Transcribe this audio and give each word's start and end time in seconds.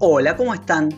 Hola, 0.00 0.36
¿cómo 0.36 0.54
están? 0.54 0.90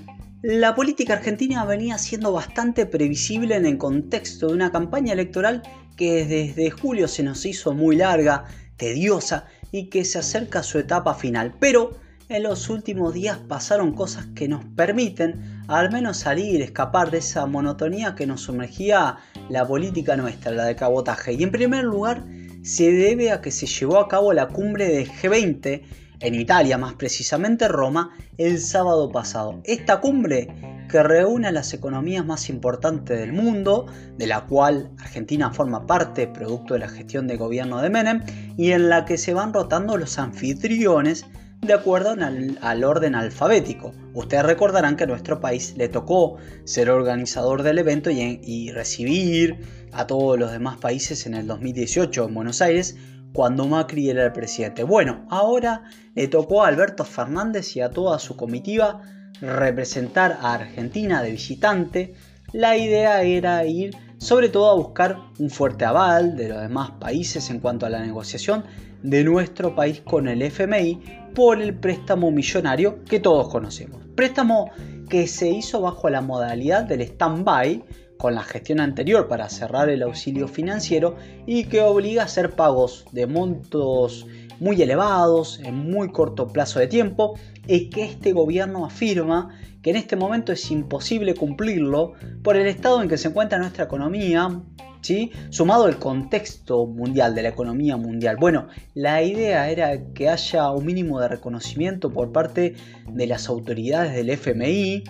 La 0.42 0.74
política 0.74 1.14
argentina 1.14 1.64
venía 1.64 1.96
siendo 1.96 2.32
bastante 2.32 2.84
previsible 2.84 3.56
en 3.56 3.64
el 3.64 3.78
contexto 3.78 4.48
de 4.48 4.52
una 4.52 4.70
campaña 4.70 5.14
electoral 5.14 5.62
que 5.96 6.26
desde 6.26 6.70
julio 6.70 7.08
se 7.08 7.22
nos 7.22 7.46
hizo 7.46 7.72
muy 7.72 7.96
larga, 7.96 8.44
tediosa 8.76 9.46
y 9.72 9.88
que 9.88 10.04
se 10.04 10.18
acerca 10.18 10.58
a 10.58 10.62
su 10.62 10.78
etapa 10.78 11.14
final. 11.14 11.54
Pero 11.58 11.96
en 12.28 12.42
los 12.42 12.68
últimos 12.68 13.14
días 13.14 13.38
pasaron 13.38 13.94
cosas 13.94 14.26
que 14.34 14.48
nos 14.48 14.66
permiten 14.66 15.62
al 15.66 15.90
menos 15.90 16.18
salir, 16.18 16.60
escapar 16.60 17.10
de 17.10 17.18
esa 17.18 17.46
monotonía 17.46 18.14
que 18.14 18.26
nos 18.26 18.42
sumergía 18.42 19.16
la 19.48 19.66
política 19.66 20.14
nuestra, 20.18 20.52
la 20.52 20.64
de 20.66 20.76
cabotaje. 20.76 21.32
Y 21.32 21.42
en 21.42 21.52
primer 21.52 21.84
lugar, 21.84 22.26
se 22.62 22.92
debe 22.92 23.30
a 23.30 23.40
que 23.40 23.50
se 23.50 23.64
llevó 23.64 23.96
a 23.96 24.08
cabo 24.08 24.34
la 24.34 24.48
cumbre 24.48 24.88
de 24.88 25.06
G20 25.06 26.09
en 26.20 26.34
Italia, 26.34 26.78
más 26.78 26.94
precisamente 26.94 27.68
Roma, 27.68 28.16
el 28.38 28.58
sábado 28.58 29.10
pasado. 29.10 29.60
Esta 29.64 30.00
cumbre 30.00 30.48
que 30.90 31.02
reúne 31.02 31.48
a 31.48 31.52
las 31.52 31.72
economías 31.72 32.24
más 32.26 32.48
importantes 32.48 33.18
del 33.18 33.32
mundo, 33.32 33.86
de 34.18 34.26
la 34.26 34.46
cual 34.46 34.90
Argentina 34.98 35.52
forma 35.52 35.86
parte, 35.86 36.26
producto 36.26 36.74
de 36.74 36.80
la 36.80 36.88
gestión 36.88 37.26
de 37.26 37.36
gobierno 37.36 37.80
de 37.80 37.90
Menem, 37.90 38.22
y 38.56 38.72
en 38.72 38.88
la 38.88 39.04
que 39.04 39.16
se 39.16 39.34
van 39.34 39.52
rotando 39.52 39.96
los 39.96 40.18
anfitriones 40.18 41.24
de 41.60 41.74
acuerdo 41.74 42.16
al, 42.60 42.84
orden 42.84 43.14
alfabético. 43.14 43.92
Ustedes 44.14 44.44
recordarán 44.44 44.96
que 44.96 45.04
a 45.04 45.06
nuestro 45.06 45.40
país 45.40 45.74
le 45.76 45.88
tocó 45.88 46.38
ser 46.64 46.90
organizador 46.90 47.62
del 47.62 47.78
evento 47.78 48.10
y, 48.10 48.40
y 48.42 48.72
recibir 48.72 49.60
a 49.92 50.06
todos 50.06 50.38
los 50.38 50.52
demás 50.52 50.78
países 50.78 51.26
en 51.26 51.34
el 51.34 51.46
2018 51.46 52.24
en 52.24 52.34
Buenos 52.34 52.62
Aires 52.62 52.96
cuando 53.32 53.66
Macri 53.66 54.10
era 54.10 54.24
el 54.24 54.32
presidente. 54.32 54.82
Bueno, 54.84 55.26
ahora 55.30 55.82
le 56.14 56.28
tocó 56.28 56.64
a 56.64 56.68
Alberto 56.68 57.04
Fernández 57.04 57.76
y 57.76 57.80
a 57.80 57.90
toda 57.90 58.18
su 58.18 58.36
comitiva 58.36 59.02
representar 59.40 60.38
a 60.40 60.54
Argentina 60.54 61.22
de 61.22 61.30
visitante. 61.30 62.14
La 62.52 62.76
idea 62.76 63.22
era 63.22 63.64
ir 63.64 63.96
sobre 64.18 64.48
todo 64.48 64.70
a 64.70 64.74
buscar 64.74 65.16
un 65.38 65.50
fuerte 65.50 65.84
aval 65.84 66.36
de 66.36 66.48
los 66.48 66.60
demás 66.60 66.90
países 66.92 67.48
en 67.50 67.60
cuanto 67.60 67.86
a 67.86 67.90
la 67.90 68.00
negociación 68.00 68.64
de 69.02 69.24
nuestro 69.24 69.74
país 69.74 70.02
con 70.02 70.28
el 70.28 70.42
FMI 70.42 71.00
por 71.34 71.62
el 71.62 71.74
préstamo 71.74 72.30
millonario 72.30 73.02
que 73.04 73.20
todos 73.20 73.48
conocemos. 73.48 74.02
Préstamo 74.14 74.70
que 75.08 75.26
se 75.26 75.48
hizo 75.48 75.80
bajo 75.80 76.10
la 76.10 76.20
modalidad 76.20 76.84
del 76.84 77.00
stand-by 77.00 77.82
con 78.20 78.34
la 78.34 78.42
gestión 78.42 78.80
anterior 78.80 79.28
para 79.28 79.48
cerrar 79.48 79.88
el 79.88 80.02
auxilio 80.02 80.46
financiero 80.46 81.16
y 81.46 81.64
que 81.64 81.80
obliga 81.80 82.20
a 82.22 82.26
hacer 82.26 82.50
pagos 82.50 83.06
de 83.12 83.26
montos 83.26 84.26
muy 84.60 84.80
elevados 84.82 85.58
en 85.64 85.74
muy 85.74 86.12
corto 86.12 86.48
plazo 86.48 86.80
de 86.80 86.86
tiempo 86.86 87.38
y 87.66 87.88
que 87.88 88.04
este 88.04 88.32
gobierno 88.32 88.84
afirma 88.84 89.58
que 89.80 89.90
en 89.90 89.96
este 89.96 90.16
momento 90.16 90.52
es 90.52 90.70
imposible 90.70 91.34
cumplirlo 91.34 92.12
por 92.42 92.56
el 92.56 92.66
estado 92.66 93.00
en 93.02 93.08
que 93.08 93.16
se 93.16 93.28
encuentra 93.28 93.58
nuestra 93.58 93.84
economía, 93.84 94.60
¿sí? 95.00 95.32
sumado 95.48 95.88
el 95.88 95.96
contexto 95.96 96.86
mundial 96.86 97.34
de 97.34 97.44
la 97.44 97.48
economía 97.48 97.96
mundial. 97.96 98.36
Bueno, 98.38 98.68
la 98.92 99.22
idea 99.22 99.70
era 99.70 100.12
que 100.12 100.28
haya 100.28 100.70
un 100.72 100.84
mínimo 100.84 101.20
de 101.20 101.28
reconocimiento 101.28 102.10
por 102.10 102.32
parte 102.32 102.74
de 103.10 103.26
las 103.26 103.48
autoridades 103.48 104.14
del 104.14 104.28
FMI 104.28 105.04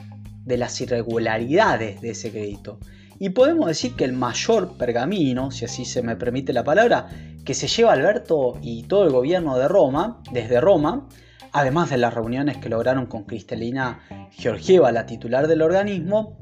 de 0.44 0.56
las 0.56 0.80
irregularidades 0.80 2.00
de 2.00 2.10
ese 2.10 2.30
crédito. 2.30 2.78
Y 3.22 3.28
podemos 3.28 3.66
decir 3.66 3.96
que 3.96 4.06
el 4.06 4.14
mayor 4.14 4.78
pergamino, 4.78 5.50
si 5.50 5.66
así 5.66 5.84
se 5.84 6.02
me 6.02 6.16
permite 6.16 6.54
la 6.54 6.64
palabra, 6.64 7.10
que 7.44 7.52
se 7.52 7.68
lleva 7.68 7.92
Alberto 7.92 8.58
y 8.62 8.84
todo 8.84 9.04
el 9.04 9.10
gobierno 9.10 9.58
de 9.58 9.68
Roma, 9.68 10.22
desde 10.32 10.58
Roma, 10.58 11.06
además 11.52 11.90
de 11.90 11.98
las 11.98 12.14
reuniones 12.14 12.56
que 12.56 12.70
lograron 12.70 13.04
con 13.04 13.24
Cristalina 13.24 14.00
Georgieva, 14.30 14.90
la 14.90 15.04
titular 15.04 15.48
del 15.48 15.60
organismo, 15.60 16.38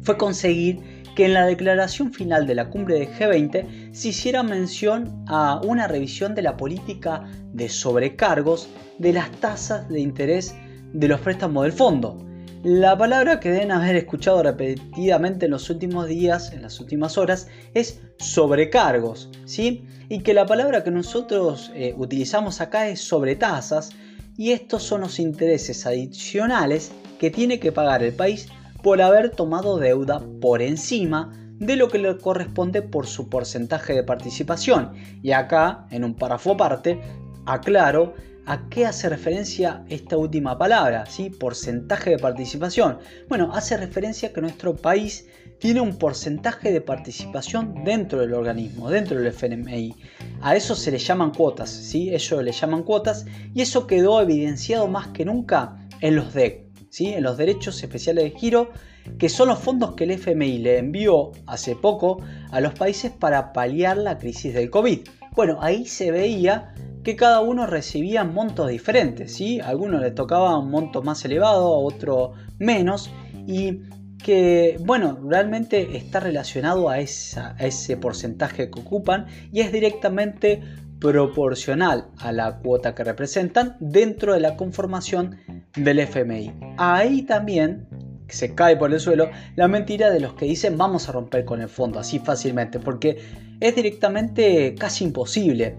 fue 0.00 0.16
conseguir 0.16 1.02
que 1.14 1.26
en 1.26 1.34
la 1.34 1.44
declaración 1.44 2.14
final 2.14 2.46
de 2.46 2.54
la 2.54 2.70
cumbre 2.70 2.98
de 2.98 3.06
G20 3.06 3.92
se 3.92 4.08
hiciera 4.08 4.42
mención 4.42 5.22
a 5.28 5.60
una 5.62 5.86
revisión 5.86 6.34
de 6.34 6.40
la 6.40 6.56
política 6.56 7.30
de 7.52 7.68
sobrecargos 7.68 8.70
de 8.98 9.12
las 9.12 9.30
tasas 9.32 9.86
de 9.90 10.00
interés 10.00 10.54
de 10.94 11.08
los 11.08 11.20
préstamos 11.20 11.64
del 11.64 11.72
fondo 11.72 12.29
la 12.62 12.96
palabra 12.98 13.40
que 13.40 13.50
deben 13.50 13.72
haber 13.72 13.96
escuchado 13.96 14.42
repetidamente 14.42 15.46
en 15.46 15.52
los 15.52 15.70
últimos 15.70 16.06
días, 16.08 16.52
en 16.52 16.62
las 16.62 16.78
últimas 16.78 17.16
horas, 17.16 17.48
es 17.72 18.00
sobrecargos, 18.18 19.30
¿sí? 19.46 19.86
Y 20.10 20.20
que 20.20 20.34
la 20.34 20.44
palabra 20.44 20.84
que 20.84 20.90
nosotros 20.90 21.70
eh, 21.74 21.94
utilizamos 21.96 22.60
acá 22.60 22.88
es 22.88 23.00
sobretasas, 23.00 23.90
y 24.36 24.52
estos 24.52 24.82
son 24.82 25.02
los 25.02 25.18
intereses 25.18 25.86
adicionales 25.86 26.92
que 27.18 27.30
tiene 27.30 27.60
que 27.60 27.72
pagar 27.72 28.02
el 28.02 28.12
país 28.12 28.48
por 28.82 29.00
haber 29.02 29.30
tomado 29.30 29.78
deuda 29.78 30.22
por 30.40 30.62
encima 30.62 31.32
de 31.58 31.76
lo 31.76 31.88
que 31.88 31.98
le 31.98 32.16
corresponde 32.16 32.80
por 32.80 33.06
su 33.06 33.28
porcentaje 33.28 33.92
de 33.92 34.02
participación. 34.02 34.92
Y 35.22 35.32
acá, 35.32 35.86
en 35.90 36.04
un 36.04 36.14
párrafo 36.14 36.52
aparte, 36.52 37.00
aclaro 37.44 38.14
¿A 38.50 38.68
qué 38.68 38.84
hace 38.84 39.08
referencia 39.08 39.84
esta 39.88 40.16
última 40.16 40.58
palabra? 40.58 41.06
¿sí? 41.06 41.30
Porcentaje 41.30 42.10
de 42.10 42.18
participación. 42.18 42.98
Bueno, 43.28 43.52
hace 43.54 43.76
referencia 43.76 44.32
que 44.32 44.40
nuestro 44.40 44.74
país 44.74 45.28
tiene 45.60 45.80
un 45.80 45.96
porcentaje 45.96 46.72
de 46.72 46.80
participación 46.80 47.84
dentro 47.84 48.18
del 48.18 48.34
organismo, 48.34 48.90
dentro 48.90 49.20
del 49.20 49.28
FMI. 49.28 49.94
A 50.40 50.56
eso 50.56 50.74
se 50.74 50.90
le 50.90 50.98
llaman 50.98 51.30
cuotas, 51.30 51.70
¿sí? 51.70 52.12
Ellos 52.12 52.42
le 52.42 52.50
llaman 52.50 52.82
cuotas 52.82 53.24
y 53.54 53.62
eso 53.62 53.86
quedó 53.86 54.20
evidenciado 54.20 54.88
más 54.88 55.06
que 55.10 55.24
nunca 55.24 55.86
en 56.00 56.16
los 56.16 56.34
DEC, 56.34 56.64
¿sí? 56.88 57.06
En 57.14 57.22
los 57.22 57.36
derechos 57.36 57.80
especiales 57.80 58.24
de 58.24 58.30
giro, 58.36 58.72
que 59.16 59.28
son 59.28 59.46
los 59.46 59.60
fondos 59.60 59.94
que 59.94 60.02
el 60.02 60.10
FMI 60.10 60.58
le 60.58 60.78
envió 60.78 61.30
hace 61.46 61.76
poco 61.76 62.20
a 62.50 62.60
los 62.60 62.74
países 62.74 63.12
para 63.12 63.52
paliar 63.52 63.96
la 63.96 64.18
crisis 64.18 64.52
del 64.54 64.70
COVID. 64.70 65.06
Bueno, 65.36 65.58
ahí 65.60 65.86
se 65.86 66.10
veía 66.10 66.74
que 67.02 67.16
cada 67.16 67.40
uno 67.40 67.66
recibía 67.66 68.24
montos 68.24 68.68
diferentes, 68.68 69.32
¿sí? 69.34 69.60
A 69.60 69.68
algunos 69.68 70.00
le 70.00 70.10
tocaba 70.10 70.58
un 70.58 70.70
monto 70.70 71.02
más 71.02 71.24
elevado, 71.24 71.74
a 71.74 71.78
otro 71.78 72.32
menos, 72.58 73.10
y 73.46 73.80
que, 74.22 74.76
bueno, 74.80 75.18
realmente 75.26 75.96
está 75.96 76.20
relacionado 76.20 76.88
a, 76.90 77.00
ese 77.00 77.96
porcentaje 77.96 78.70
que 78.70 78.80
ocupan 78.80 79.26
y 79.52 79.60
es 79.60 79.72
directamente 79.72 80.62
proporcional 81.00 82.08
a 82.18 82.30
la 82.30 82.58
cuota 82.58 82.94
que 82.94 83.04
representan 83.04 83.76
dentro 83.80 84.34
de 84.34 84.40
la 84.40 84.56
conformación 84.56 85.38
del 85.74 86.00
FMI. 86.00 86.52
Ahí 86.76 87.22
también 87.22 87.88
se 88.28 88.54
cae 88.54 88.76
por 88.76 88.92
el 88.92 89.00
suelo 89.00 89.30
la 89.56 89.66
mentira 89.66 90.10
de 90.10 90.20
los 90.20 90.34
que 90.34 90.44
dicen 90.44 90.76
vamos 90.76 91.08
a 91.08 91.12
romper 91.12 91.44
con 91.44 91.62
el 91.62 91.68
fondo 91.68 91.98
así 91.98 92.18
fácilmente, 92.18 92.78
porque 92.78 93.16
es 93.60 93.74
directamente 93.74 94.74
casi 94.74 95.04
imposible 95.04 95.76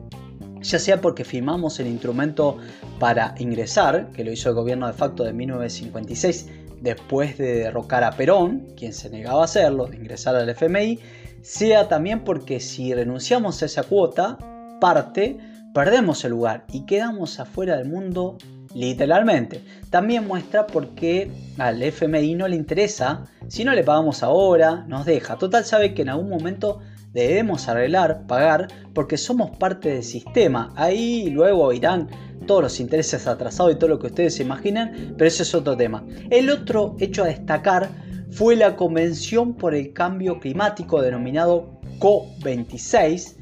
ya 0.61 0.79
sea 0.79 1.01
porque 1.01 1.23
firmamos 1.23 1.79
el 1.79 1.87
instrumento 1.87 2.57
para 2.99 3.35
ingresar, 3.39 4.11
que 4.11 4.23
lo 4.23 4.31
hizo 4.31 4.49
el 4.49 4.55
gobierno 4.55 4.87
de 4.87 4.93
facto 4.93 5.23
de 5.23 5.33
1956 5.33 6.47
después 6.81 7.37
de 7.37 7.55
derrocar 7.55 8.03
a 8.03 8.11
Perón, 8.11 8.67
quien 8.75 8.93
se 8.93 9.09
negaba 9.09 9.41
a 9.41 9.45
hacerlo, 9.45 9.85
de 9.85 9.97
ingresar 9.97 10.35
al 10.35 10.49
FMI, 10.49 10.99
sea 11.41 11.87
también 11.87 12.23
porque 12.23 12.59
si 12.59 12.93
renunciamos 12.93 13.61
a 13.61 13.65
esa 13.65 13.83
cuota, 13.83 14.37
parte, 14.79 15.37
perdemos 15.73 16.23
el 16.25 16.31
lugar 16.31 16.65
y 16.71 16.85
quedamos 16.85 17.39
afuera 17.39 17.77
del 17.77 17.87
mundo 17.87 18.37
literalmente. 18.73 19.63
También 19.89 20.27
muestra 20.27 20.67
por 20.67 20.89
qué 20.95 21.31
al 21.57 21.81
FMI 21.81 22.35
no 22.35 22.47
le 22.47 22.55
interesa, 22.55 23.25
si 23.47 23.63
no 23.63 23.73
le 23.73 23.83
pagamos 23.83 24.23
ahora, 24.23 24.85
nos 24.87 25.05
deja. 25.05 25.37
Total 25.37 25.65
sabe 25.65 25.93
que 25.93 26.01
en 26.01 26.09
algún 26.09 26.29
momento 26.29 26.79
debemos 27.13 27.67
arreglar, 27.67 28.25
pagar, 28.27 28.67
porque 28.93 29.17
somos 29.17 29.51
parte 29.57 29.89
del 29.89 30.03
sistema. 30.03 30.73
Ahí 30.75 31.29
luego 31.29 31.73
irán 31.73 32.09
todos 32.47 32.63
los 32.63 32.79
intereses 32.79 33.27
atrasados 33.27 33.73
y 33.73 33.75
todo 33.75 33.89
lo 33.89 33.99
que 33.99 34.07
ustedes 34.07 34.35
se 34.35 34.43
imaginen, 34.43 35.13
pero 35.17 35.27
ese 35.27 35.43
es 35.43 35.53
otro 35.53 35.77
tema. 35.77 36.03
El 36.29 36.49
otro 36.49 36.95
hecho 36.99 37.23
a 37.23 37.27
destacar 37.27 37.89
fue 38.31 38.55
la 38.55 38.75
Convención 38.75 39.53
por 39.53 39.75
el 39.75 39.93
Cambio 39.93 40.39
Climático 40.39 41.01
denominado 41.01 41.79
COP26 41.99 43.35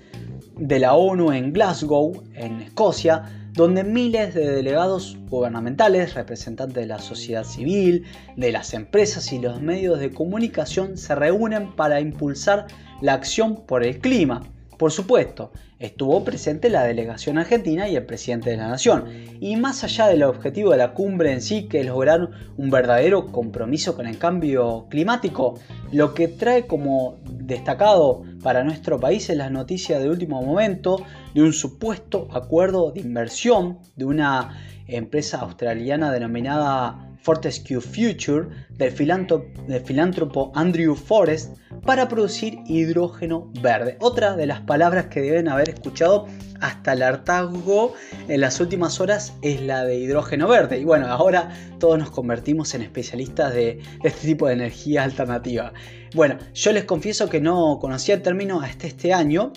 de 0.57 0.79
la 0.79 0.93
ONU 0.95 1.31
en 1.31 1.53
Glasgow, 1.53 2.23
en 2.33 2.61
Escocia, 2.61 3.23
donde 3.53 3.83
miles 3.83 4.33
de 4.33 4.49
delegados 4.51 5.17
gubernamentales, 5.29 6.13
representantes 6.13 6.75
de 6.75 6.85
la 6.85 6.99
sociedad 6.99 7.43
civil, 7.43 8.05
de 8.35 8.51
las 8.51 8.73
empresas 8.73 9.31
y 9.33 9.39
los 9.39 9.61
medios 9.61 9.99
de 9.99 10.11
comunicación 10.11 10.97
se 10.97 11.15
reúnen 11.15 11.75
para 11.75 11.99
impulsar 11.99 12.67
la 13.01 13.13
acción 13.13 13.65
por 13.65 13.83
el 13.83 13.99
clima. 13.99 14.43
Por 14.77 14.93
supuesto, 14.93 15.51
estuvo 15.77 16.23
presente 16.23 16.69
la 16.69 16.83
delegación 16.83 17.37
argentina 17.37 17.89
y 17.89 17.97
el 17.97 18.05
presidente 18.05 18.49
de 18.49 18.55
la 18.55 18.69
nación. 18.69 19.05
Y 19.41 19.57
más 19.57 19.83
allá 19.83 20.07
del 20.07 20.23
objetivo 20.23 20.71
de 20.71 20.77
la 20.77 20.93
cumbre 20.93 21.33
en 21.33 21.41
sí, 21.41 21.67
que 21.67 21.81
es 21.81 21.85
lograr 21.85 22.29
un 22.55 22.69
verdadero 22.69 23.27
compromiso 23.27 23.95
con 23.95 24.07
el 24.07 24.17
cambio 24.17 24.87
climático, 24.89 25.59
lo 25.91 26.13
que 26.13 26.29
trae 26.29 26.65
como 26.65 27.17
destacado 27.49 28.23
para 28.41 28.63
nuestro 28.63 28.99
país 28.99 29.29
es 29.29 29.35
la 29.35 29.49
noticia 29.49 29.99
de 29.99 30.09
último 30.09 30.41
momento 30.41 31.03
de 31.33 31.41
un 31.41 31.51
supuesto 31.51 32.27
acuerdo 32.31 32.91
de 32.91 33.01
inversión 33.01 33.79
de 33.95 34.05
una 34.05 34.57
empresa 34.87 35.39
australiana 35.39 36.11
denominada 36.11 37.08
Fortescue 37.21 37.81
Future 37.81 38.47
del 38.69 38.91
filántropo, 38.91 40.51
Andrew 40.55 40.95
Forrest 40.95 41.57
para 41.85 42.07
producir 42.07 42.59
hidrógeno 42.65 43.51
verde. 43.61 43.97
Otra 43.99 44.35
de 44.35 44.45
las 44.45 44.61
palabras 44.61 45.07
que 45.07 45.21
deben 45.21 45.49
haber 45.49 45.69
escuchado 45.69 46.27
hasta 46.61 46.93
el 46.93 47.03
hartazgo 47.03 47.93
en 48.27 48.41
las 48.41 48.59
últimas 48.59 48.99
horas 48.99 49.33
es 49.41 49.61
la 49.61 49.85
de 49.85 49.97
hidrógeno 49.97 50.47
verde. 50.47 50.79
Y 50.79 50.85
bueno, 50.85 51.07
ahora 51.07 51.49
todos 51.79 51.97
nos 51.97 52.11
convertimos 52.11 52.73
en 52.73 52.81
especialistas 52.81 53.53
de, 53.53 53.81
este 54.03 54.27
tipo 54.27 54.47
de 54.47 54.53
energía 54.53 55.03
alternativa. 55.03 55.73
Bueno, 56.13 56.37
yo 56.53 56.71
les 56.71 56.85
confieso 56.85 57.29
que 57.29 57.41
no 57.41 57.79
conocía 57.79 58.15
el 58.15 58.21
término 58.21 58.61
hasta 58.61 58.87
este 58.87 59.13
año, 59.13 59.53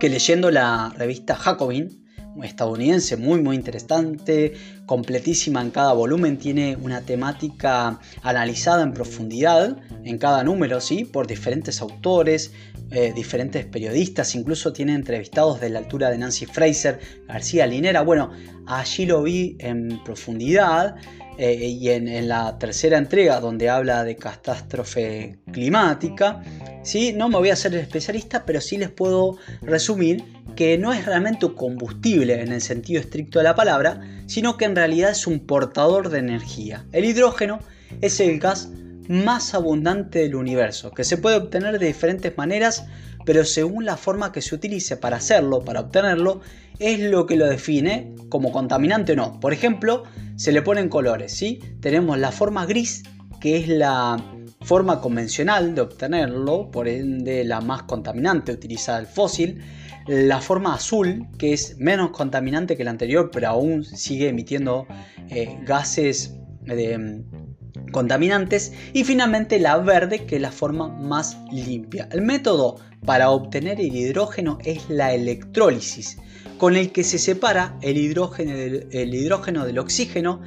que 0.00 0.08
leyendo 0.08 0.50
la 0.50 0.92
revista 0.96 1.36
Jacobin, 1.36 2.06
estadounidense 2.42 3.16
muy 3.16 3.40
muy 3.40 3.56
interesante, 3.56 4.52
completísima 4.86 5.60
en 5.60 5.70
cada 5.70 5.92
volumen, 5.92 6.38
tiene 6.38 6.76
una 6.76 7.00
temática 7.02 7.98
analizada 8.22 8.82
en 8.82 8.94
profundidad 8.94 9.76
en 10.04 10.18
cada 10.18 10.44
número, 10.44 10.80
¿sí? 10.80 11.04
por 11.04 11.26
diferentes 11.26 11.80
autores, 11.80 12.52
eh, 12.92 13.12
diferentes 13.12 13.66
periodistas, 13.66 14.34
incluso 14.36 14.72
tiene 14.72 14.94
entrevistados 14.94 15.60
de 15.60 15.70
la 15.70 15.80
altura 15.80 16.08
de 16.10 16.18
Nancy 16.18 16.46
Fraser, 16.46 17.00
García 17.26 17.66
Linera. 17.66 18.02
Bueno, 18.02 18.30
allí 18.66 19.06
lo 19.06 19.24
vi 19.24 19.56
en 19.58 20.02
profundidad. 20.04 20.94
Eh, 21.38 21.66
y 21.66 21.90
en, 21.90 22.28
la 22.28 22.58
tercera 22.58 22.96
entrega 22.96 23.40
donde 23.40 23.68
habla 23.68 24.04
de 24.04 24.16
catástrofe 24.16 25.38
climática, 25.52 26.42
¿sí? 26.82 27.12
no 27.12 27.28
me 27.28 27.36
voy 27.36 27.50
a 27.50 27.52
hacer 27.52 27.74
el 27.74 27.80
especialista, 27.80 28.44
pero 28.46 28.60
sí 28.60 28.78
les 28.78 28.90
puedo 28.90 29.36
resumir 29.60 30.24
que 30.54 30.78
no 30.78 30.94
es 30.94 31.04
realmente 31.04 31.44
un 31.44 31.54
combustible 31.54 32.40
en 32.40 32.52
el 32.52 32.62
sentido 32.62 33.00
estricto 33.00 33.38
de 33.38 33.44
la 33.44 33.54
palabra, 33.54 34.00
sino 34.26 34.56
que 34.56 34.64
en 34.64 34.74
realidad 34.74 35.10
es 35.10 35.26
un 35.26 35.40
portador 35.40 36.08
de 36.08 36.20
energía. 36.20 36.86
El 36.92 37.04
hidrógeno 37.04 37.60
es 38.00 38.18
el 38.20 38.40
gas 38.40 38.70
más 39.08 39.54
abundante 39.54 40.20
del 40.20 40.34
universo, 40.34 40.90
que 40.92 41.04
se 41.04 41.18
puede 41.18 41.36
obtener 41.36 41.78
de 41.78 41.86
diferentes 41.86 42.36
maneras, 42.36 42.86
pero 43.26 43.44
según 43.44 43.84
la 43.84 43.98
forma 43.98 44.32
que 44.32 44.40
se 44.40 44.54
utilice 44.54 44.96
para 44.96 45.16
hacerlo, 45.16 45.62
para 45.62 45.80
obtenerlo, 45.80 46.40
es 46.78 47.00
lo 47.00 47.26
que 47.26 47.36
lo 47.36 47.46
define 47.46 48.14
como 48.28 48.52
contaminante 48.52 49.12
o 49.12 49.16
no. 49.16 49.40
Por 49.40 49.52
ejemplo, 49.52 50.04
se 50.36 50.52
le 50.52 50.62
ponen 50.62 50.88
colores, 50.88 51.32
¿sí? 51.32 51.60
Tenemos 51.80 52.18
la 52.18 52.30
forma 52.30 52.64
gris, 52.66 53.02
que 53.40 53.56
es 53.56 53.68
la 53.68 54.16
forma 54.62 55.00
convencional 55.00 55.74
de 55.74 55.80
obtenerlo, 55.80 56.70
por 56.70 56.86
ende 56.88 57.44
la 57.44 57.60
más 57.60 57.82
contaminante, 57.82 58.52
utiliza 58.52 58.96
el 58.98 59.06
fósil. 59.06 59.60
La 60.06 60.40
forma 60.40 60.74
azul, 60.74 61.26
que 61.36 61.52
es 61.52 61.76
menos 61.78 62.10
contaminante 62.10 62.76
que 62.76 62.84
la 62.84 62.92
anterior, 62.92 63.30
pero 63.32 63.48
aún 63.48 63.84
sigue 63.84 64.28
emitiendo 64.28 64.86
eh, 65.30 65.58
gases 65.64 66.36
de 66.62 67.24
contaminantes 67.96 68.74
y 68.92 69.04
finalmente 69.04 69.58
la 69.58 69.78
verde 69.78 70.26
que 70.26 70.36
es 70.36 70.42
la 70.42 70.52
forma 70.52 70.88
más 70.88 71.38
limpia. 71.50 72.10
El 72.12 72.20
método 72.20 72.76
para 73.06 73.30
obtener 73.30 73.80
el 73.80 73.96
hidrógeno 73.96 74.58
es 74.66 74.90
la 74.90 75.14
electrólisis, 75.14 76.18
con 76.58 76.76
el 76.76 76.92
que 76.92 77.04
se 77.04 77.18
separa 77.18 77.74
el 77.80 77.96
hidrógeno 77.96 78.54
del, 78.54 78.86
el 78.90 79.14
hidrógeno 79.14 79.64
del 79.64 79.78
oxígeno 79.78 80.42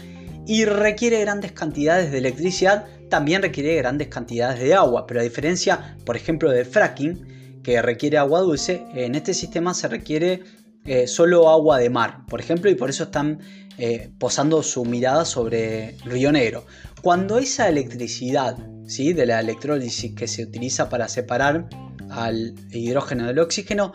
y 0.46 0.66
requiere 0.66 1.22
grandes 1.22 1.52
cantidades 1.54 2.12
de 2.12 2.20
electricidad, 2.20 2.86
también 3.10 3.42
requiere 3.42 3.76
grandes 3.78 4.10
cantidades 4.10 4.60
de 4.60 4.76
agua, 4.76 5.08
pero 5.08 5.20
a 5.20 5.24
diferencia, 5.24 5.98
por 6.06 6.16
ejemplo, 6.16 6.52
del 6.52 6.68
fracking, 6.68 7.62
que 7.64 7.82
requiere 7.82 8.20
agua 8.20 8.42
dulce, 8.42 8.86
en 8.94 9.16
este 9.16 9.34
sistema 9.34 9.74
se 9.74 9.88
requiere 9.88 10.44
eh, 10.86 11.08
solo 11.08 11.50
agua 11.50 11.78
de 11.78 11.90
mar, 11.90 12.26
por 12.28 12.40
ejemplo, 12.40 12.70
y 12.70 12.76
por 12.76 12.90
eso 12.90 13.04
están 13.04 13.40
eh, 13.78 14.12
posando 14.18 14.62
su 14.64 14.84
mirada 14.86 15.26
sobre 15.26 15.96
Río 16.06 16.32
Negro. 16.32 16.66
Cuando 17.02 17.38
esa 17.38 17.70
electricidad 17.70 18.58
¿sí? 18.86 19.14
de 19.14 19.26
la 19.26 19.40
electrólisis 19.40 20.14
que 20.14 20.28
se 20.28 20.44
utiliza 20.44 20.90
para 20.90 21.08
separar 21.08 21.70
al 22.10 22.56
hidrógeno 22.72 23.28
del 23.28 23.40
oxígeno 23.40 23.94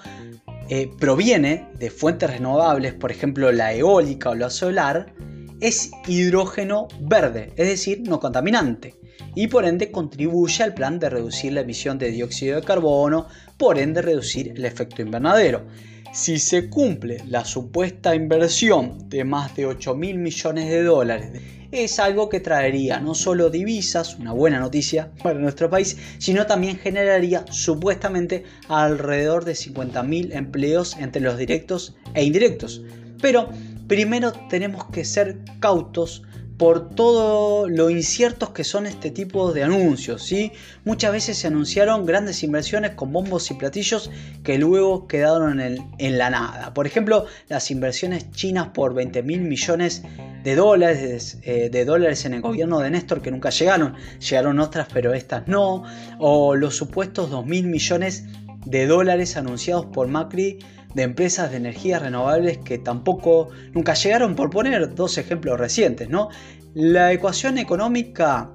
eh, 0.71 0.91
proviene 0.99 1.69
de 1.79 1.91
fuentes 1.91 2.31
renovables, 2.31 2.95
por 2.95 3.11
ejemplo 3.11 3.53
la 3.53 3.75
eólica 3.75 4.31
o 4.31 4.35
la 4.35 4.49
solar, 4.49 5.13
es 5.61 5.91
hidrógeno 6.07 6.89
verde, 7.01 7.53
es 7.57 7.69
decir, 7.69 8.03
no 8.09 8.21
contaminante, 8.21 8.95
y 9.35 9.49
por 9.49 9.67
ende 9.67 9.91
contribuye 9.91 10.65
al 10.65 10.75
plan 10.75 10.99
de 10.99 11.11
reducir 11.11 11.53
la 11.53 11.61
emisión 11.61 11.99
de 11.99 12.11
dióxido 12.11 12.57
de 12.57 12.67
carbono, 12.67 13.27
por 13.59 13.79
ende 13.79 14.01
reducir 14.01 14.55
el 14.57 14.65
efecto 14.65 15.03
invernadero. 15.03 15.67
Si 16.15 16.39
se 16.39 16.71
cumple 16.71 17.25
la 17.27 17.45
supuesta 17.45 18.15
inversión 18.15 19.09
de 19.09 19.25
más 19.25 19.57
de 19.57 19.67
8 19.67 19.97
mil 19.97 20.17
millones 20.19 20.71
de 20.71 20.85
dólares, 20.85 21.43
es 21.73 21.99
algo 21.99 22.29
que 22.29 22.39
traería 22.39 23.01
no 23.01 23.17
solo 23.17 23.51
divisas, 23.51 24.15
una 24.21 24.31
buena 24.31 24.61
noticia 24.61 25.11
para 25.25 25.41
nuestro 25.41 25.69
país, 25.69 25.97
sino 26.19 26.47
también 26.47 26.79
generaría 26.79 27.45
supuestamente 27.51 28.45
alrededor 28.69 29.45
de 29.45 29.57
50 29.57 30.05
mil 30.05 30.31
empleos 30.31 30.97
entre 31.01 31.21
los 31.21 31.37
directos 31.37 31.97
e 32.15 32.23
indirectos. 32.23 32.85
Pero 33.21 33.49
primero 33.89 34.31
tenemos 34.49 34.85
que 34.93 35.05
ser 35.05 35.39
cautos 35.59 36.23
por 36.57 36.91
todo 36.91 37.69
lo 37.69 37.91
inciertos 37.91 38.51
que 38.51 38.65
son 38.65 38.87
este 38.87 39.11
tipo 39.11 39.53
de 39.53 39.65
anuncios. 39.65 40.23
¿sí? 40.23 40.53
Muchas 40.85 41.13
veces 41.13 41.39
se 41.39 41.49
anunciaron 41.49 42.07
grandes 42.07 42.43
inversiones 42.43 42.93
con 42.93 43.13
bombos 43.13 43.51
y 43.51 43.55
platillos 43.55 44.11
que 44.43 44.59
luego 44.59 45.09
quedaron 45.09 45.61
en, 45.61 46.19
la 46.19 46.31
nada. 46.31 46.73
Por 46.75 46.87
ejemplo, 46.87 47.27
las 47.49 47.71
inversiones 47.71 48.31
chinas 48.31 48.69
por 48.69 48.95
20 48.95 49.23
mil 49.23 49.41
millones 49.41 50.03
de 50.45 50.55
dólares, 50.55 51.39
eh, 51.43 51.71
de 51.71 51.85
dólares 51.85 52.25
en 52.25 52.35
el 52.35 52.41
gobierno 52.41 52.79
de 52.79 52.91
Néstor 52.91 53.21
que 53.21 53.31
nunca 53.31 53.51
llegaron. 53.51 53.95
Llegaron 54.21 54.61
otras, 54.61 54.89
pero 54.93 55.13
estas 55.13 55.49
no. 55.49 55.85
O 56.19 56.55
los 56.55 56.77
supuestos 56.77 57.31
2 57.31 57.47
mil 57.47 57.67
millones 57.67 58.25
de 58.65 58.87
dólares 58.87 59.37
anunciados 59.37 59.87
por 59.87 60.09
Macri 60.09 60.59
de 60.95 61.03
empresas 61.03 61.51
de 61.51 61.57
energías 61.57 62.03
renovables 62.03 62.59
que 62.59 62.79
tampoco 62.79 63.49
nunca 63.73 63.95
llegaron, 63.95 64.35
por 64.35 64.51
poner 64.51 64.95
dos 64.95 65.19
ejemplos 65.19 65.59
recientes, 65.59 66.09
¿no? 66.09 66.29
La 66.75 67.13
ecuación 67.13 67.59
económica 67.59 68.51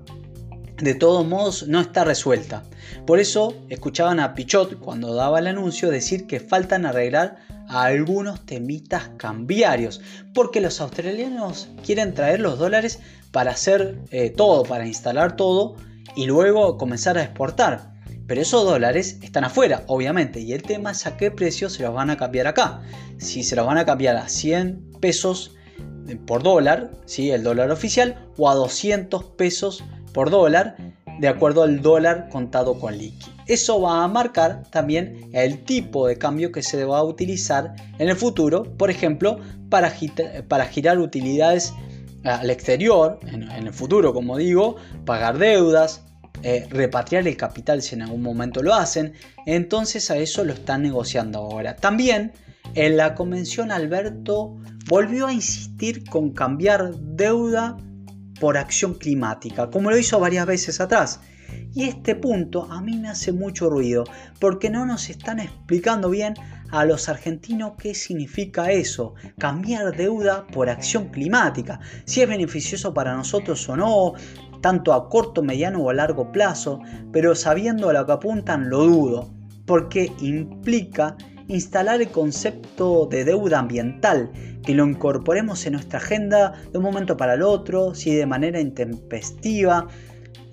de 0.77 0.95
todos 0.95 1.27
modos 1.27 1.67
no 1.67 1.81
está 1.81 2.03
resuelta. 2.03 2.63
Por 3.05 3.19
eso 3.19 3.53
escuchaban 3.69 4.19
a 4.19 4.33
Pichot 4.33 4.79
cuando 4.79 5.13
daba 5.13 5.39
el 5.39 5.47
anuncio 5.47 5.89
decir 5.89 6.25
que 6.25 6.39
faltan 6.39 6.85
arreglar 6.85 7.37
algunos 7.67 8.45
temitas 8.45 9.11
cambiarios, 9.17 10.01
porque 10.33 10.61
los 10.61 10.81
australianos 10.81 11.69
quieren 11.85 12.13
traer 12.13 12.39
los 12.39 12.57
dólares 12.57 12.99
para 13.31 13.51
hacer 13.51 13.99
eh, 14.11 14.31
todo, 14.31 14.63
para 14.63 14.87
instalar 14.87 15.35
todo 15.35 15.75
y 16.15 16.25
luego 16.25 16.77
comenzar 16.77 17.17
a 17.17 17.23
exportar. 17.23 17.93
Pero 18.29 18.41
esos 18.41 18.63
dólares 18.63 19.17
están 19.23 19.43
afuera, 19.43 19.83
obviamente, 19.87 20.39
y 20.39 20.53
el 20.53 20.61
tema 20.61 20.91
es 20.91 21.07
a 21.07 21.17
qué 21.17 21.31
precio 21.31 21.67
se 21.67 21.81
los 21.81 21.95
van 21.95 22.11
a 22.11 22.17
cambiar 22.17 22.45
acá. 22.45 22.83
Si 23.17 23.41
se 23.41 23.55
los 23.55 23.65
van 23.65 23.79
a 23.79 23.85
cambiar 23.85 24.17
a 24.17 24.29
100 24.29 24.99
pesos 25.01 25.55
eh, 26.07 26.15
por 26.15 26.43
dólar, 26.43 26.91
¿sí? 27.07 27.31
el 27.31 27.41
dólar 27.41 27.71
oficial, 27.71 28.29
o 28.37 28.47
a 28.47 28.53
200 28.53 29.23
pesos 29.35 29.83
por 30.13 30.29
dólar, 30.29 30.77
de 31.19 31.27
acuerdo 31.27 31.63
al 31.63 31.81
dólar 31.81 32.29
contado 32.29 32.79
con 32.79 32.95
liqui. 32.95 33.31
Eso 33.47 33.81
va 33.81 34.03
a 34.03 34.07
marcar 34.07 34.61
también 34.69 35.31
el 35.33 35.63
tipo 35.63 36.05
de 36.05 36.19
cambio 36.19 36.51
que 36.51 36.61
se 36.61 36.85
va 36.85 36.99
a 36.99 37.03
utilizar 37.03 37.73
en 37.97 38.09
el 38.09 38.15
futuro, 38.15 38.61
por 38.77 38.91
ejemplo, 38.91 39.39
para, 39.69 39.89
girar 39.89 40.99
utilidades 40.99 41.73
al 42.23 42.51
exterior, 42.51 43.19
en 43.23 43.49
el 43.49 43.73
futuro, 43.73 44.13
como 44.13 44.37
digo, 44.37 44.75
pagar 45.03 45.39
deudas, 45.39 46.03
eh, 46.43 46.67
repatriar 46.69 47.27
el 47.27 47.37
capital 47.37 47.81
si 47.81 47.95
en 47.95 48.03
algún 48.03 48.21
momento 48.21 48.63
lo 48.63 48.73
hacen, 48.73 49.13
entonces 49.45 50.09
a 50.11 50.17
eso 50.17 50.43
lo 50.43 50.53
están 50.53 50.83
negociando 50.83 51.39
ahora. 51.39 51.75
También 51.75 52.31
en 52.75 52.97
la 52.97 53.15
convención 53.15 53.71
Alberto 53.71 54.57
volvió 54.87 55.27
a 55.27 55.33
insistir 55.33 56.03
con 56.05 56.31
cambiar 56.31 56.93
deuda 56.95 57.77
por 58.39 58.57
acción 58.57 58.93
climática, 58.93 59.69
como 59.69 59.89
lo 59.89 59.97
hizo 59.97 60.19
varias 60.19 60.45
veces 60.45 60.79
atrás. 60.79 61.19
Y 61.73 61.83
este 61.83 62.15
punto 62.15 62.71
a 62.71 62.81
mí 62.81 62.97
me 62.97 63.09
hace 63.09 63.31
mucho 63.31 63.69
ruido, 63.69 64.03
porque 64.39 64.69
no 64.69 64.85
nos 64.85 65.09
están 65.09 65.39
explicando 65.39 66.09
bien 66.09 66.33
a 66.71 66.85
los 66.85 67.09
argentinos 67.09 67.73
qué 67.77 67.95
significa 67.95 68.71
eso, 68.71 69.15
cambiar 69.37 69.95
deuda 69.95 70.45
por 70.47 70.69
acción 70.69 71.09
climática, 71.09 71.79
si 72.05 72.21
es 72.21 72.29
beneficioso 72.29 72.93
para 72.93 73.15
nosotros 73.15 73.67
o 73.69 73.75
no, 73.75 74.13
tanto 74.61 74.93
a 74.93 75.09
corto, 75.09 75.41
mediano 75.41 75.79
o 75.79 75.89
a 75.89 75.93
largo 75.93 76.31
plazo, 76.31 76.79
pero 77.11 77.35
sabiendo 77.35 77.89
a 77.89 77.93
lo 77.93 78.05
que 78.05 78.11
apuntan 78.11 78.69
lo 78.69 78.83
dudo, 78.85 79.29
porque 79.65 80.11
implica 80.19 81.15
instalar 81.47 82.01
el 82.01 82.09
concepto 82.09 83.07
de 83.07 83.25
deuda 83.25 83.59
ambiental, 83.59 84.31
que 84.63 84.73
lo 84.73 84.85
incorporemos 84.85 85.65
en 85.65 85.73
nuestra 85.73 85.99
agenda 85.99 86.53
de 86.71 86.77
un 86.77 86.83
momento 86.83 87.17
para 87.17 87.33
el 87.33 87.41
otro, 87.41 87.95
si 87.95 88.13
de 88.13 88.25
manera 88.25 88.59
intempestiva, 88.59 89.87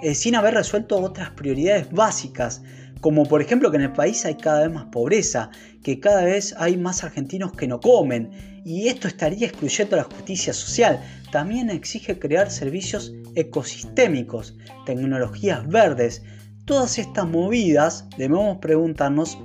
eh, 0.02 0.14
sin 0.14 0.34
haber 0.34 0.54
resuelto 0.54 0.98
otras 0.98 1.30
prioridades 1.30 1.90
básicas, 1.92 2.62
como 3.00 3.24
por 3.24 3.42
ejemplo 3.42 3.70
que 3.70 3.76
en 3.76 3.84
el 3.84 3.92
país 3.92 4.24
hay 4.24 4.36
cada 4.36 4.60
vez 4.60 4.72
más 4.72 4.86
pobreza, 4.86 5.50
que 5.82 6.00
cada 6.00 6.24
vez 6.24 6.54
hay 6.58 6.76
más 6.76 7.04
argentinos 7.04 7.52
que 7.52 7.66
no 7.66 7.78
comen, 7.80 8.30
y 8.64 8.88
esto 8.88 9.06
estaría 9.06 9.46
excluyendo 9.46 9.96
la 9.96 10.02
justicia 10.02 10.52
social. 10.52 11.00
También 11.30 11.70
exige 11.70 12.18
crear 12.18 12.50
servicios 12.50 13.12
ecosistémicos, 13.36 14.56
tecnologías 14.84 15.68
verdes, 15.68 16.22
todas 16.64 16.98
estas 16.98 17.26
movidas 17.28 18.06
debemos 18.18 18.58
preguntarnos 18.58 19.38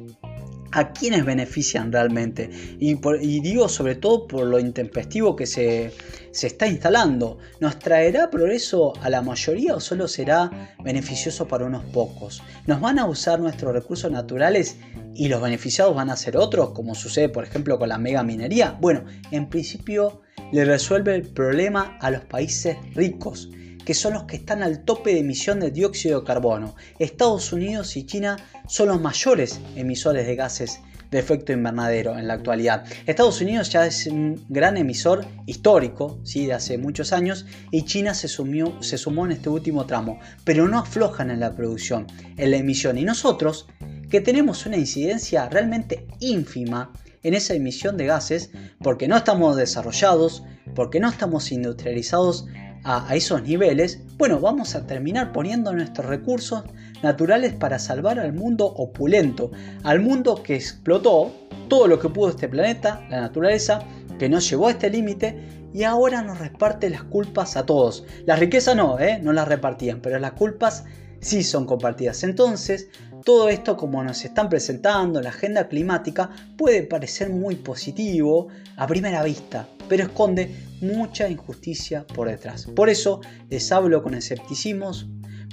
a 0.72 0.94
quiénes 0.94 1.26
benefician 1.26 1.92
realmente. 1.92 2.50
Y, 2.80 2.96
digo 3.42 3.70
sobre 3.70 3.96
todo 3.96 4.28
por 4.28 4.46
lo 4.46 4.60
intempestivo 4.60 5.36
que 5.36 5.46
se, 5.46 5.92
se, 6.32 6.48
está 6.48 6.68
instalando. 6.68 7.38
¿Nos 7.60 7.78
traerá 7.78 8.30
progreso 8.30 8.94
a 9.02 9.10
la 9.10 9.22
mayoría 9.22 9.76
o 9.76 9.80
solo 9.80 10.08
será 10.08 10.74
beneficioso 10.84 11.48
para 11.48 11.66
unos 11.66 11.84
pocos? 11.86 12.42
¿Nos 12.68 12.80
van 12.80 13.00
a 13.00 13.06
usar 13.06 13.40
nuestros 13.40 13.74
recursos 13.74 14.12
naturales 14.12 14.78
y 15.14 15.28
los 15.28 15.42
beneficiados 15.42 15.94
van 15.94 16.10
a 16.10 16.16
ser 16.16 16.38
otros, 16.38 16.72
como 16.72 16.96
sucede 16.96 17.30
por 17.30 17.44
ejemplo 17.44 17.78
con 17.78 17.90
la 17.90 17.98
mega 17.98 18.24
minería? 18.24 18.78
Bueno, 18.80 19.04
en 19.32 19.50
principio 19.50 20.21
le 20.52 20.66
resuelve 20.66 21.16
el 21.16 21.24
problema 21.24 21.98
a 22.02 22.12
los 22.12 22.26
países 22.26 22.78
ricos 22.94 23.50
que 23.86 23.94
son 23.94 24.14
los 24.14 24.24
que 24.24 24.36
están 24.36 24.64
al 24.64 24.84
tope 24.84 25.14
de 25.14 25.20
emisión 25.20 25.60
de 25.60 25.72
dióxido 25.72 26.20
de 26.20 26.26
carbono. 26.26 26.76
Estados 27.00 27.52
Unidos 27.52 27.98
y 27.98 28.06
China 28.06 28.38
son 28.68 28.90
los 28.90 29.02
mayores 29.02 29.60
emisores 29.76 30.28
de 30.28 30.36
gases 30.36 30.80
de 31.10 31.20
efecto 31.20 31.52
invernadero 31.52 32.18
en 32.18 32.28
la 32.28 32.36
actualidad. 32.36 32.86
Estados 33.06 33.42
Unidos 33.42 33.70
ya 33.70 33.86
es 33.86 34.08
un 34.08 34.46
gran 34.48 34.78
emisor 34.78 35.26
histórico, 35.46 36.20
¿sí? 36.24 36.46
de 36.46 36.54
hace 36.54 36.78
muchos 36.78 37.12
años, 37.12 37.46
y 37.70 37.84
China 37.84 38.14
se, 38.14 38.30
se 38.30 38.98
sumó 38.98 39.26
en 39.26 39.34
este 39.34 39.50
último 39.50 39.86
tramo, 39.86 40.20
pero 40.46 40.70
no 40.70 40.80
aflojan 40.80 41.30
en 41.30 41.42
la 41.42 41.54
producción, 41.54 42.08
en 42.38 42.52
la 42.52 42.58
emisión. 42.58 42.98
Y 42.98 43.04
nosotros, 43.04 43.68
que 44.12 44.20
tenemos 44.20 44.66
una 44.66 44.76
incidencia 44.76 45.48
realmente 45.48 46.06
ínfima 46.20 46.92
en 47.24 47.34
esa 47.34 47.54
emisión 47.54 47.96
de 47.96 48.08
gases, 48.08 48.52
porque 48.84 49.08
no 49.08 49.16
estamos 49.16 49.56
desarrollados, 49.56 50.44
porque 50.76 51.00
no 51.00 51.08
estamos 51.08 51.50
industrializados 51.52 52.46
a, 52.84 53.16
esos 53.16 53.44
niveles, 53.44 54.02
bueno, 54.18 54.40
vamos 54.40 54.76
a 54.76 54.86
terminar 54.86 55.32
poniendo 55.32 55.72
nuestros 55.72 56.08
recursos 56.08 56.64
naturales 57.02 57.54
para 57.54 57.80
salvar 57.80 58.20
al 58.20 58.34
mundo 58.34 58.66
opulento, 58.66 59.52
al 59.84 60.02
mundo 60.02 60.44
que 60.44 60.56
explotó 60.56 61.32
todo 61.70 61.88
lo 61.88 62.00
que 62.00 62.10
pudo 62.10 62.32
este 62.32 62.50
planeta, 62.50 63.06
la 63.10 63.22
naturaleza, 63.22 63.80
que 64.20 64.28
nos 64.28 64.50
llevó 64.50 64.68
a 64.68 64.72
este 64.72 64.90
límite 64.90 65.70
y 65.74 65.84
ahora 65.84 66.22
nos 66.22 66.40
reparte 66.40 66.90
las 66.90 67.04
culpas 67.04 67.56
a 67.56 67.66
todos. 67.66 68.04
La 68.26 68.36
riqueza 68.36 68.76
no, 68.76 69.00
¿eh? 69.00 69.20
no 69.24 69.32
las 69.32 69.48
repartían, 69.48 70.02
pero 70.02 70.20
las 70.20 70.34
culpas 70.34 70.84
sí 71.22 71.44
son 71.44 71.66
compartidas. 71.66 72.24
Entonces, 72.24 72.90
todo 73.24 73.50
esto 73.50 73.78
como 73.78 74.04
nos 74.04 74.26
están 74.26 74.50
presentando, 74.50 75.22
la 75.22 75.30
agenda 75.30 75.68
climática, 75.68 76.32
puede 76.58 76.84
parecer 76.84 77.30
muy 77.30 77.56
positivo 77.56 78.50
a 78.76 78.88
primera 78.88 79.24
vista, 79.24 79.70
pero 79.88 80.04
esconde 80.04 80.56
mucha 80.82 81.30
injusticia 81.30 82.06
por 82.08 82.28
detrás. 82.28 82.66
Por 82.66 82.90
eso 82.90 83.22
les 83.50 83.72
hablo 83.72 84.02
con 84.02 84.16
escepticismo, 84.16 84.92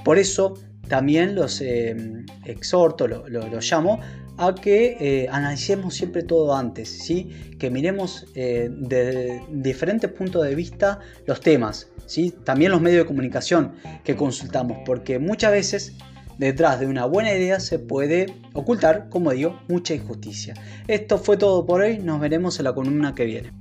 por 0.04 0.18
eso 0.18 0.54
también 0.88 1.35
los 1.35 1.61
eh, 1.61 2.25
exhorto, 2.45 3.07
los 3.07 3.30
lo, 3.30 3.61
llamo 3.61 4.00
a 4.37 4.54
que 4.54 4.97
eh, 5.00 5.28
analicemos 5.30 5.95
siempre 5.95 6.23
todo 6.23 6.54
antes, 6.54 6.88
¿sí? 6.88 7.28
que 7.59 7.71
miremos 7.71 8.26
eh, 8.35 8.71
de 8.71 9.42
diferentes 9.50 10.11
puntos 10.12 10.45
de 10.45 10.54
vista 10.54 11.00
los 11.26 11.40
temas, 11.40 11.88
¿sí? 12.07 12.33
también 12.45 12.71
los 12.71 12.80
medios 12.80 13.02
de 13.02 13.07
comunicación 13.07 13.73
que 14.04 14.14
consultamos, 14.16 14.78
porque 14.87 15.18
muchas 15.18 15.52
veces 15.52 15.95
detrás 16.38 16.78
de 16.78 16.87
una 16.87 17.04
buena 17.04 17.35
idea 17.35 17.59
se 17.59 17.80
puede 17.80 18.33
ocultar, 18.52 19.09
como 19.09 19.33
digo, 19.33 19.61
mucha 19.68 19.95
injusticia. 19.95 20.54
Esto 20.87 21.18
fue 21.18 21.37
todo 21.37 21.66
por 21.66 21.80
hoy, 21.80 21.99
nos 21.99 22.21
veremos 22.21 22.59
en 22.61 22.64
la 22.64 22.75
columna 22.75 23.14
que 23.14 23.25
viene. 23.25 23.52